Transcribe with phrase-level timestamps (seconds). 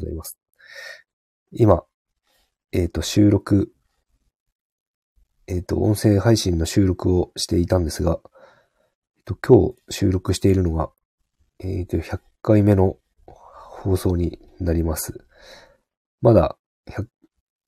[0.00, 0.38] ございます。
[1.52, 1.82] 今、
[2.72, 3.72] えっ、と、収録、
[5.46, 8.20] えっ、と、音声配信の収録をしていたんですが、
[9.16, 10.90] えっ、と、今日収録しているのが、
[11.58, 15.24] えっ、と、100回目の放送になります。
[16.20, 16.56] まだ、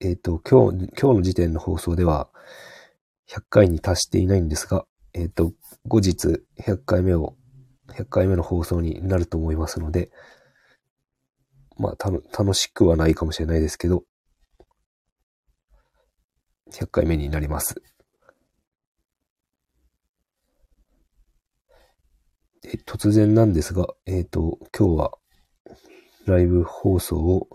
[0.01, 2.29] えっ、と、今日、今日の時点の放送では、
[3.29, 5.53] 100回に達していないんですが、えっ、と、
[5.87, 7.37] 後日、100回目を、
[7.89, 10.11] 100回目の放送になると思いますので、
[11.79, 14.05] まあ、たの、楽しくはないかもしれないですけど、
[16.73, 17.83] 100回目になります。
[22.63, 25.13] で突然なんですが、えっ、と、今日は、
[26.27, 27.49] ライブ放送を、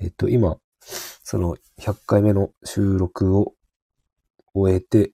[0.00, 3.54] えっ、と、今、その100回目の収録を
[4.54, 5.12] 終えて、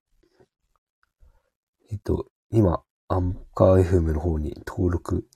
[1.90, 5.26] えっ、と、今、アンカー FM の方に登録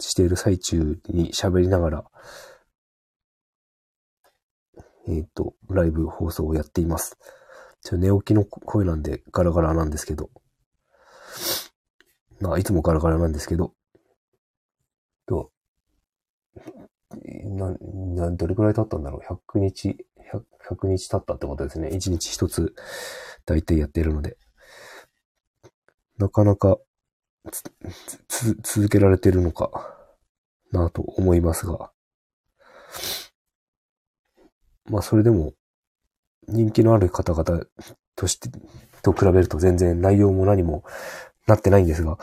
[0.00, 2.04] している最中に喋りながら、
[5.06, 7.16] えっ、と、ライブ放送をやっています。
[7.82, 10.30] ちょ寝起きの声なんでガラガラなんですけど、
[12.40, 13.74] まあ、いつもガラガラなんですけど、
[15.26, 15.52] と、
[17.44, 17.76] な、
[18.26, 19.96] な、どれくらい経ったんだろう ?100 日、
[20.32, 21.90] 100, 100日経ったってことですね。
[21.90, 22.74] 1日一つ、
[23.46, 24.36] 大体やっているので。
[26.18, 26.78] なかなか
[28.28, 29.70] つ、続けられてるのか
[30.72, 31.90] なと思いますが。
[34.86, 35.54] まあ、それでも、
[36.46, 37.64] 人気のある方々
[38.16, 38.50] として、
[39.02, 40.84] と比べると全然内容も何も
[41.46, 42.18] なってないんですが、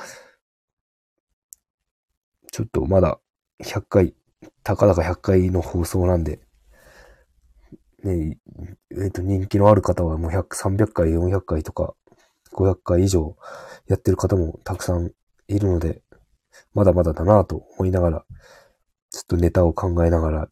[2.51, 3.19] ちょっとまだ
[3.63, 4.15] 100回、
[4.63, 6.39] たかだか100回の放送なんで、
[8.03, 8.37] ね
[8.91, 11.95] え、えっ、と、人気のある方はもう100、300回、400回とか、
[12.53, 13.35] 500回以上
[13.87, 15.11] やってる方もたくさん
[15.47, 16.01] いるので、
[16.73, 18.25] まだまだだなぁと思いながら、
[19.09, 20.49] ちょっとネタを考えながら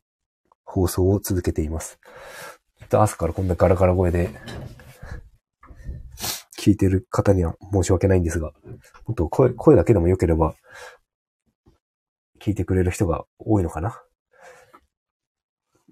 [0.64, 2.00] 放送を続けています。
[2.80, 4.30] ちょっと朝からこんなガラガラ声で
[6.60, 8.52] 聞いてる方には申し訳ないんですが、
[9.08, 10.56] もっと声、声だけでも良ければ、
[12.42, 14.02] 聞いてくれる人が多いのかな。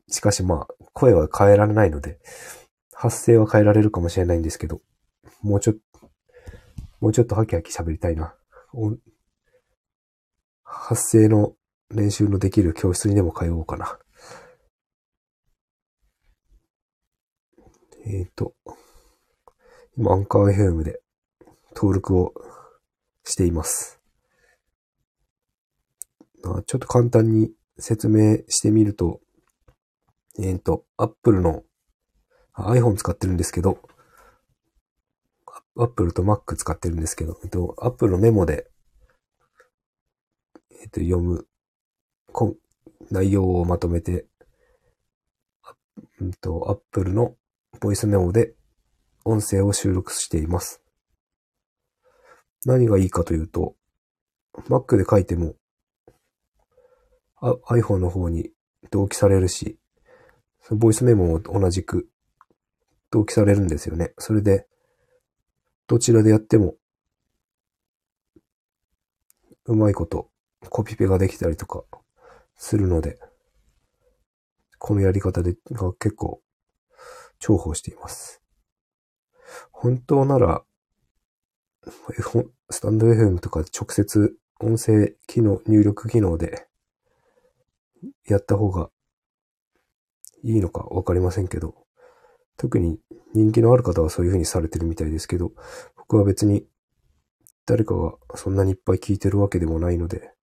[0.10, 2.20] しかしまあ、声は変えられないので、
[2.94, 4.82] 発声は変えられるかもしれないんですけど、
[5.42, 5.76] もうちょっ、
[7.00, 8.34] もうちょっとハキハキ喋りたいな。
[10.64, 11.54] 発声の
[11.90, 13.98] 練習のできる教室にでも通おうかな。
[18.06, 18.54] えっ、ー、と、
[19.98, 21.02] 今、アンカー FM で
[21.76, 22.34] 登録を
[23.24, 24.00] しています。
[26.44, 29.20] ちょっと簡単に説明してみると、
[30.40, 31.64] えっ、ー、と、Apple の
[32.56, 33.80] iPhone 使ってるんですけど、
[35.80, 38.70] Apple と Mac 使ってるんですけど、えっと、Apple のメモで、
[40.82, 41.48] えっと、読む、
[42.32, 42.56] こ
[43.12, 44.26] 内容をまとめて、
[46.20, 47.36] うんと、Apple の
[47.80, 48.54] ボイスメモで
[49.24, 50.82] 音声を収録しています。
[52.66, 53.76] 何がいいかというと、
[54.68, 55.56] Mac で書いても、
[57.42, 58.52] iPhone の方に
[58.90, 59.78] 同期されるし、
[60.72, 62.10] ボイスメモも同じく
[63.12, 64.14] 同期されるんですよね。
[64.18, 64.68] それで、
[65.88, 66.76] どちらでやっても、
[69.66, 70.30] うまいこと
[70.70, 71.84] コピペができたりとか
[72.56, 73.18] するので、
[74.78, 76.42] このやり方でが結構
[77.40, 78.42] 重宝しています。
[79.72, 80.64] 本当なら、
[82.70, 86.68] スタンド FM とか直接音声機能、入力機能で
[88.28, 88.90] やった方が
[90.44, 91.87] いいのかわかりませんけど、
[92.58, 93.00] 特に
[93.34, 95.52] 人気のある方はそういう風にされてるみたいですけど、
[95.96, 96.66] 僕は別に
[97.66, 100.34] 誰かがそんなにいっぱい聞いてるわけでもないので、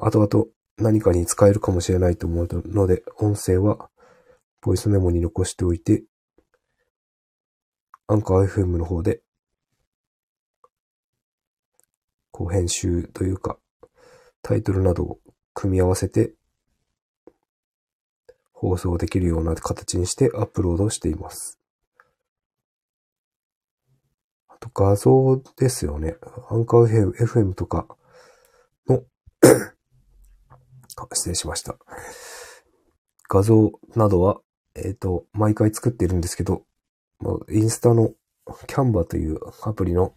[0.00, 0.46] 後々
[0.78, 3.90] 何かに使えるかもしれないと思うので、音声は
[4.62, 6.04] ボイスメモに残しておいて、
[8.06, 9.20] アンカー FM の方で、
[12.30, 13.58] こう編集というか、
[14.42, 15.18] タイトルなどを
[15.52, 16.32] 組み合わせて
[18.58, 21.60] 放送できるような形にしてアップロードしています。
[24.48, 26.16] あと画像ですよね。
[26.48, 27.86] アンカー FM とか
[28.88, 29.02] の
[31.12, 31.76] 失礼しました。
[33.28, 34.40] 画像などは、
[34.74, 36.64] えっ、ー、と、毎回作ってるんですけど、
[37.50, 38.14] インスタの
[38.66, 40.14] キャンバというアプリの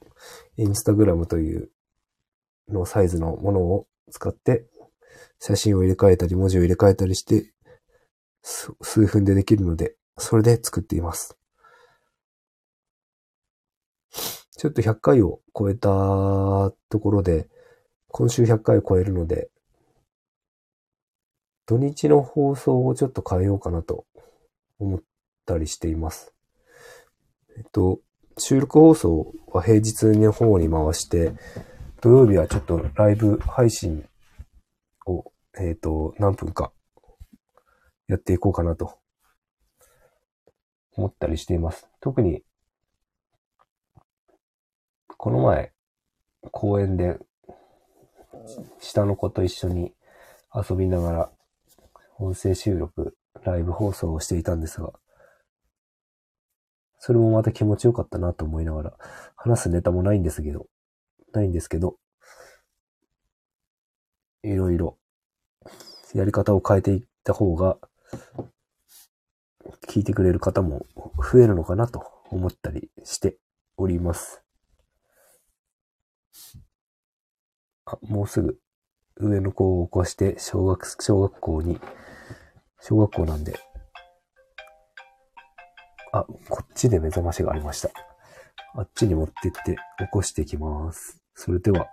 [0.56, 1.72] インスタグラムという
[2.70, 4.66] のサイズのものを使って
[5.40, 7.52] 写真を入れ替えたり文字を入れ替えたりして
[8.42, 11.38] 数分でできるので、それで作っています。
[14.58, 15.88] ちょっと100回を超えた
[16.90, 17.48] ところで、
[18.08, 19.50] 今週100回を超えるので、
[21.66, 24.06] 土日の放送をちょっと変えようかなと
[24.80, 25.02] 思っ
[25.46, 26.34] たりしています。
[27.58, 28.00] えっと、
[28.38, 31.34] 収録放送は平日の方に回して、
[32.02, 34.06] 土曜日はちょっとライブ配信
[35.06, 36.72] を、えっと、何分か
[38.10, 38.98] やっていこうかなと
[40.98, 41.88] 思ったりしています。
[42.02, 42.44] 特に、
[45.16, 45.72] この前、
[46.52, 47.20] 公園で
[48.80, 49.94] 下の子と一緒に
[50.54, 51.32] 遊びながら
[52.18, 54.92] 音声収録、ライブ放送をしていたんですが、
[56.98, 58.94] それもまた気持ちよかったなと思いながら、
[59.36, 60.68] 話すネタもないんですけど、
[61.32, 61.98] ないんですけど、
[64.42, 64.98] いろいろ
[66.16, 67.78] やり方を変えていった方が、
[69.88, 70.86] 聞いてくれる方も
[71.18, 73.38] 増えるのかなと思ったりして
[73.78, 74.44] おります。
[77.86, 78.60] あ、もうすぐ
[79.18, 81.80] 上の子を起こして小学、小学校に、
[82.80, 83.60] 小学校なんで、
[86.12, 87.90] あ、こっちで目覚ましがありました。
[88.76, 91.22] あっちに持ってって起こしていきます。
[91.34, 91.88] それでは、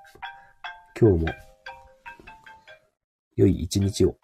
[0.99, 1.33] 今日も
[3.37, 4.17] 良い一日を。